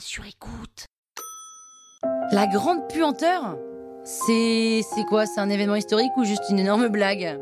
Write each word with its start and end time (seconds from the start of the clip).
sur 0.00 0.24
écoute. 0.26 0.86
La 2.32 2.46
grande 2.46 2.88
puanteur 2.88 3.56
C'est. 4.04 4.82
C'est 4.82 5.04
quoi? 5.04 5.26
C'est 5.26 5.40
un 5.40 5.50
événement 5.50 5.76
historique 5.76 6.16
ou 6.16 6.24
juste 6.24 6.44
une 6.50 6.58
énorme 6.58 6.88
blague? 6.88 7.40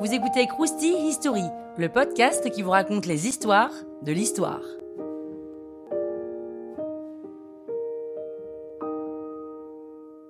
Vous 0.00 0.12
écoutez 0.12 0.46
Krusty 0.46 0.92
History, 1.08 1.44
le 1.76 1.88
podcast 1.88 2.50
qui 2.50 2.62
vous 2.62 2.70
raconte 2.70 3.06
les 3.06 3.26
histoires 3.26 3.72
de 4.02 4.12
l'histoire. 4.12 4.62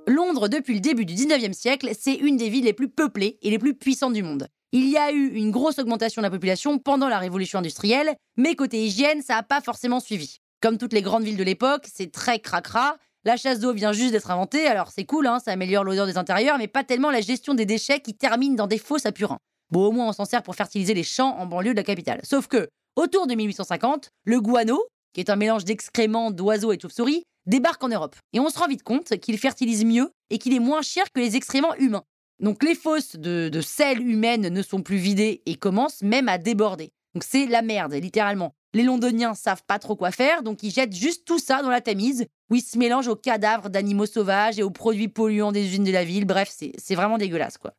Londres, 0.06 0.48
depuis 0.48 0.74
le 0.74 0.80
début 0.80 1.04
du 1.04 1.14
19e 1.14 1.52
siècle, 1.52 1.90
c'est 1.98 2.14
une 2.14 2.36
des 2.36 2.48
villes 2.48 2.64
les 2.64 2.72
plus 2.72 2.88
peuplées 2.88 3.38
et 3.42 3.50
les 3.50 3.58
plus 3.58 3.74
puissantes 3.74 4.14
du 4.14 4.22
monde. 4.22 4.48
Il 4.72 4.88
y 4.88 4.96
a 4.96 5.12
eu 5.12 5.28
une 5.34 5.50
grosse 5.50 5.78
augmentation 5.78 6.22
de 6.22 6.26
la 6.26 6.30
population 6.30 6.78
pendant 6.78 7.08
la 7.08 7.18
révolution 7.18 7.58
industrielle, 7.58 8.14
mais 8.36 8.54
côté 8.54 8.84
hygiène, 8.84 9.22
ça 9.22 9.34
n'a 9.34 9.42
pas 9.42 9.60
forcément 9.60 10.00
suivi. 10.00 10.40
Comme 10.60 10.76
toutes 10.76 10.92
les 10.92 11.02
grandes 11.02 11.22
villes 11.22 11.36
de 11.36 11.44
l'époque, 11.44 11.86
c'est 11.92 12.10
très 12.10 12.40
cracra. 12.40 12.96
La 13.24 13.36
chasse 13.36 13.60
d'eau 13.60 13.72
vient 13.72 13.92
juste 13.92 14.12
d'être 14.12 14.30
inventée, 14.30 14.66
alors 14.66 14.90
c'est 14.90 15.04
cool, 15.04 15.26
hein, 15.26 15.38
ça 15.38 15.52
améliore 15.52 15.84
l'odeur 15.84 16.06
des 16.06 16.18
intérieurs, 16.18 16.58
mais 16.58 16.66
pas 16.66 16.82
tellement 16.82 17.10
la 17.10 17.20
gestion 17.20 17.54
des 17.54 17.66
déchets 17.66 18.00
qui 18.00 18.14
terminent 18.14 18.56
dans 18.56 18.66
des 18.66 18.78
fosses 18.78 19.06
à 19.06 19.12
purin. 19.12 19.38
Bon, 19.70 19.86
au 19.86 19.92
moins 19.92 20.08
on 20.08 20.12
s'en 20.12 20.24
sert 20.24 20.42
pour 20.42 20.56
fertiliser 20.56 20.94
les 20.94 21.04
champs 21.04 21.36
en 21.38 21.46
banlieue 21.46 21.72
de 21.72 21.76
la 21.76 21.84
capitale. 21.84 22.20
Sauf 22.24 22.48
que, 22.48 22.68
autour 22.96 23.26
de 23.26 23.34
1850, 23.34 24.10
le 24.24 24.40
guano, 24.40 24.82
qui 25.12 25.20
est 25.20 25.30
un 25.30 25.36
mélange 25.36 25.64
d'excréments, 25.64 26.30
d'oiseaux 26.30 26.72
et 26.72 26.76
de 26.76 26.82
chauves-souris, 26.82 27.22
débarque 27.46 27.82
en 27.84 27.88
Europe. 27.88 28.16
Et 28.32 28.40
on 28.40 28.50
se 28.50 28.58
rend 28.58 28.66
vite 28.66 28.82
compte 28.82 29.16
qu'il 29.18 29.38
fertilise 29.38 29.84
mieux 29.84 30.10
et 30.30 30.38
qu'il 30.38 30.54
est 30.54 30.60
moins 30.60 30.82
cher 30.82 31.04
que 31.12 31.20
les 31.20 31.36
excréments 31.36 31.74
humains. 31.76 32.04
Donc 32.40 32.62
les 32.62 32.74
fosses 32.74 33.16
de, 33.16 33.48
de 33.48 33.60
sel 33.60 34.00
humaines 34.00 34.48
ne 34.48 34.62
sont 34.62 34.82
plus 34.82 34.96
vidées 34.96 35.42
et 35.46 35.54
commencent 35.54 36.02
même 36.02 36.28
à 36.28 36.38
déborder. 36.38 36.90
Donc 37.14 37.24
c'est 37.24 37.46
la 37.46 37.62
merde, 37.62 37.94
littéralement. 37.94 38.54
Les 38.74 38.82
Londoniens 38.82 39.34
savent 39.34 39.62
pas 39.66 39.78
trop 39.78 39.96
quoi 39.96 40.10
faire, 40.10 40.42
donc 40.42 40.62
ils 40.62 40.70
jettent 40.70 40.94
juste 40.94 41.24
tout 41.26 41.38
ça 41.38 41.62
dans 41.62 41.70
la 41.70 41.80
Tamise, 41.80 42.26
où 42.50 42.54
ils 42.54 42.62
se 42.62 42.76
mélangent 42.76 43.08
aux 43.08 43.16
cadavres 43.16 43.70
d'animaux 43.70 44.06
sauvages 44.06 44.58
et 44.58 44.62
aux 44.62 44.70
produits 44.70 45.08
polluants 45.08 45.52
des 45.52 45.64
usines 45.64 45.84
de 45.84 45.92
la 45.92 46.04
ville. 46.04 46.26
Bref, 46.26 46.50
c'est 46.50 46.94
vraiment 46.94 47.16
dégueulasse, 47.16 47.56
quoi. 47.56 47.72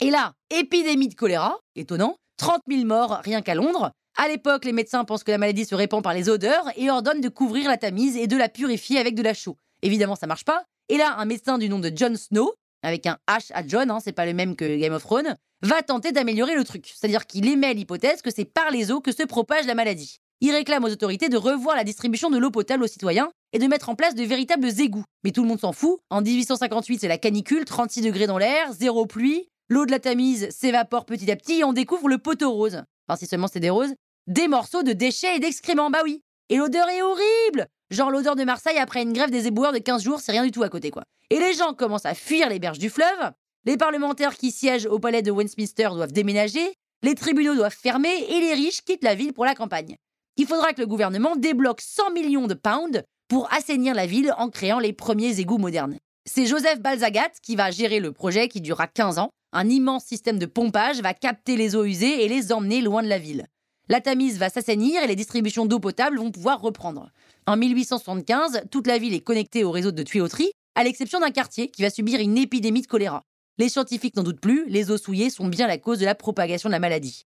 Et 0.00 0.10
là, 0.10 0.34
épidémie 0.50 1.08
de 1.08 1.14
choléra, 1.14 1.58
étonnant, 1.74 2.16
30 2.36 2.60
000 2.68 2.84
morts 2.84 3.20
rien 3.24 3.42
qu'à 3.42 3.54
Londres. 3.54 3.90
À 4.16 4.28
l'époque, 4.28 4.64
les 4.64 4.72
médecins 4.72 5.04
pensent 5.04 5.24
que 5.24 5.30
la 5.30 5.38
maladie 5.38 5.64
se 5.64 5.74
répand 5.74 6.02
par 6.02 6.14
les 6.14 6.28
odeurs 6.28 6.70
et 6.76 6.90
ordonnent 6.90 7.20
de 7.20 7.28
couvrir 7.28 7.68
la 7.68 7.76
Tamise 7.76 8.16
et 8.16 8.26
de 8.26 8.36
la 8.36 8.48
purifier 8.48 8.98
avec 8.98 9.14
de 9.14 9.22
la 9.22 9.34
chaux. 9.34 9.56
Évidemment, 9.82 10.16
ça 10.16 10.26
marche 10.26 10.44
pas. 10.44 10.64
Et 10.88 10.96
là, 10.96 11.16
un 11.18 11.24
médecin 11.24 11.58
du 11.58 11.68
nom 11.68 11.78
de 11.78 11.90
John 11.94 12.16
Snow, 12.16 12.54
avec 12.82 13.06
un 13.06 13.18
H 13.28 13.50
à 13.52 13.66
John, 13.66 13.90
hein, 13.90 13.98
c'est 14.02 14.12
pas 14.12 14.26
le 14.26 14.32
même 14.32 14.54
que 14.54 14.76
Game 14.78 14.92
of 14.92 15.02
Thrones, 15.02 15.36
va 15.62 15.82
tenter 15.82 16.12
d'améliorer 16.12 16.54
le 16.54 16.64
truc. 16.64 16.92
C'est-à-dire 16.94 17.26
qu'il 17.26 17.48
émet 17.48 17.74
l'hypothèse 17.74 18.22
que 18.22 18.30
c'est 18.30 18.44
par 18.44 18.70
les 18.70 18.92
eaux 18.92 19.00
que 19.00 19.12
se 19.12 19.22
propage 19.22 19.66
la 19.66 19.74
maladie. 19.74 20.20
Il 20.42 20.52
réclame 20.52 20.84
aux 20.84 20.90
autorités 20.90 21.30
de 21.30 21.38
revoir 21.38 21.76
la 21.76 21.84
distribution 21.84 22.28
de 22.28 22.36
l'eau 22.36 22.50
potable 22.50 22.84
aux 22.84 22.88
citoyens 22.88 23.30
et 23.54 23.58
de 23.58 23.66
mettre 23.66 23.88
en 23.88 23.94
place 23.94 24.14
de 24.14 24.22
véritables 24.22 24.68
égouts. 24.80 25.04
Mais 25.24 25.32
tout 25.32 25.42
le 25.42 25.48
monde 25.48 25.60
s'en 25.60 25.72
fout. 25.72 25.98
En 26.10 26.20
1858, 26.20 26.98
c'est 27.00 27.08
la 27.08 27.16
canicule, 27.16 27.64
36 27.64 28.02
degrés 28.02 28.26
dans 28.26 28.36
l'air, 28.36 28.70
zéro 28.74 29.06
pluie, 29.06 29.48
l'eau 29.70 29.86
de 29.86 29.90
la 29.90 29.98
Tamise 29.98 30.50
s'évapore 30.50 31.06
petit 31.06 31.30
à 31.30 31.36
petit 31.36 31.60
et 31.60 31.64
on 31.64 31.72
découvre 31.72 32.08
le 32.08 32.18
poteau 32.18 32.52
rose. 32.52 32.82
Enfin, 33.08 33.16
si 33.18 33.26
seulement 33.26 33.48
c'est 33.48 33.60
des 33.60 33.70
roses. 33.70 33.94
Des 34.26 34.46
morceaux 34.46 34.82
de 34.82 34.92
déchets 34.92 35.36
et 35.36 35.40
d'excréments, 35.40 35.88
bah 35.88 36.02
oui. 36.04 36.22
Et 36.50 36.56
l'odeur 36.58 36.88
est 36.88 37.00
horrible 37.00 37.66
Genre 37.90 38.10
l'odeur 38.10 38.36
de 38.36 38.44
Marseille 38.44 38.78
après 38.78 39.02
une 39.02 39.12
grève 39.12 39.30
des 39.30 39.46
éboueurs 39.46 39.72
de 39.72 39.78
15 39.78 40.02
jours, 40.02 40.20
c'est 40.20 40.32
rien 40.32 40.44
du 40.44 40.50
tout 40.50 40.64
à 40.64 40.68
côté, 40.68 40.90
quoi. 40.90 41.04
Et 41.30 41.38
les 41.38 41.54
gens 41.54 41.72
commencent 41.72 42.04
à 42.04 42.14
fuir 42.14 42.48
les 42.48 42.58
berges 42.58 42.78
du 42.78 42.90
fleuve, 42.90 43.32
les 43.64 43.76
parlementaires 43.76 44.36
qui 44.36 44.50
siègent 44.50 44.86
au 44.86 44.98
palais 44.98 45.22
de 45.22 45.30
Westminster 45.30 45.88
doivent 45.92 46.12
déménager, 46.12 46.74
les 47.02 47.14
tribunaux 47.14 47.54
doivent 47.54 47.76
fermer 47.76 48.14
et 48.28 48.40
les 48.40 48.54
riches 48.54 48.82
quittent 48.82 49.04
la 49.04 49.14
ville 49.14 49.32
pour 49.32 49.44
la 49.44 49.54
campagne 49.54 49.96
il 50.36 50.46
faudra 50.46 50.72
que 50.72 50.80
le 50.80 50.86
gouvernement 50.86 51.36
débloque 51.36 51.80
100 51.80 52.12
millions 52.12 52.46
de 52.46 52.54
pounds 52.54 53.02
pour 53.28 53.52
assainir 53.52 53.94
la 53.94 54.06
ville 54.06 54.32
en 54.38 54.50
créant 54.50 54.78
les 54.78 54.92
premiers 54.92 55.40
égouts 55.40 55.58
modernes. 55.58 55.98
C'est 56.28 56.46
Joseph 56.46 56.80
Balzagat 56.80 57.30
qui 57.42 57.56
va 57.56 57.70
gérer 57.70 58.00
le 58.00 58.12
projet 58.12 58.48
qui 58.48 58.60
durera 58.60 58.86
15 58.86 59.18
ans. 59.18 59.30
Un 59.52 59.68
immense 59.68 60.04
système 60.04 60.38
de 60.38 60.46
pompage 60.46 61.00
va 61.00 61.14
capter 61.14 61.56
les 61.56 61.76
eaux 61.76 61.84
usées 61.84 62.24
et 62.24 62.28
les 62.28 62.52
emmener 62.52 62.80
loin 62.80 63.02
de 63.02 63.08
la 63.08 63.18
ville. 63.18 63.46
La 63.88 64.00
Tamise 64.00 64.38
va 64.38 64.50
s'assainir 64.50 65.02
et 65.02 65.06
les 65.06 65.14
distributions 65.14 65.64
d'eau 65.64 65.78
potable 65.78 66.18
vont 66.18 66.32
pouvoir 66.32 66.60
reprendre. 66.60 67.10
En 67.46 67.56
1875, 67.56 68.64
toute 68.70 68.88
la 68.88 68.98
ville 68.98 69.14
est 69.14 69.20
connectée 69.20 69.62
au 69.62 69.70
réseau 69.70 69.92
de 69.92 70.02
tuyauterie, 70.02 70.50
à 70.74 70.82
l'exception 70.82 71.20
d'un 71.20 71.30
quartier 71.30 71.68
qui 71.68 71.82
va 71.82 71.90
subir 71.90 72.20
une 72.20 72.36
épidémie 72.36 72.82
de 72.82 72.88
choléra. 72.88 73.22
Les 73.58 73.68
scientifiques 73.68 74.16
n'en 74.16 74.24
doutent 74.24 74.40
plus, 74.40 74.68
les 74.68 74.90
eaux 74.90 74.98
souillées 74.98 75.30
sont 75.30 75.46
bien 75.46 75.68
la 75.68 75.78
cause 75.78 76.00
de 76.00 76.04
la 76.04 76.16
propagation 76.16 76.68
de 76.68 76.72
la 76.72 76.80
maladie. 76.80 77.22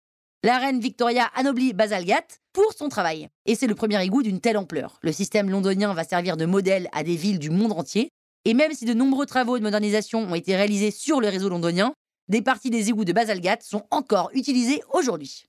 La 0.44 0.59
reine 0.59 0.78
Victoria 0.78 1.31
anoblit 1.37 1.72
Bazalgat 1.72 2.27
pour 2.53 2.75
son 2.75 2.91
travail. 2.91 3.31
Et 3.47 3.55
c'est 3.55 3.66
le 3.66 3.75
premier 3.75 4.05
égout 4.05 4.22
d'une 4.22 4.43
telle 4.43 4.59
ampleur. 4.59 4.99
Le 5.00 5.10
système 5.10 5.49
londonien 5.49 5.94
va 5.94 6.05
servir 6.05 6.37
de 6.37 6.44
modèle 6.44 6.91
à 6.93 7.03
des 7.03 7.16
villes 7.16 7.38
du 7.38 7.49
monde 7.49 7.72
entier. 7.72 8.10
Et 8.44 8.53
même 8.53 8.75
si 8.75 8.84
de 8.84 8.93
nombreux 8.93 9.25
travaux 9.25 9.56
de 9.56 9.62
modernisation 9.62 10.19
ont 10.19 10.34
été 10.34 10.54
réalisés 10.54 10.91
sur 10.91 11.22
le 11.22 11.28
réseau 11.28 11.49
londonien, 11.49 11.94
des 12.28 12.43
parties 12.43 12.69
des 12.69 12.91
égouts 12.91 13.06
de 13.06 13.15
Bazalgat 13.15 13.56
sont 13.62 13.87
encore 13.91 14.28
utilisées 14.34 14.83
aujourd'hui. 14.93 15.47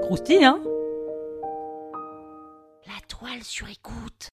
Croustille, 0.00 0.46
hein? 0.46 0.62
La 2.86 3.06
toile 3.06 3.44
sur 3.44 3.68
écoute. 3.68 4.28